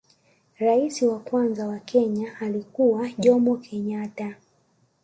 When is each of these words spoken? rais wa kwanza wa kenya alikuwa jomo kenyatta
rais 0.59 1.01
wa 1.01 1.19
kwanza 1.19 1.67
wa 1.67 1.79
kenya 1.79 2.39
alikuwa 2.41 3.09
jomo 3.17 3.57
kenyatta 3.57 4.35